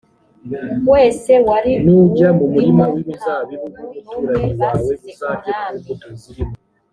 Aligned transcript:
wese 0.91 1.31
wari 1.47 1.73
uwurimo 2.33 2.85
nta 3.25 3.35
muntu 3.49 3.83
n 4.05 4.07
umwe 4.17 4.35
basize 4.59 5.11
umwami 5.33 5.89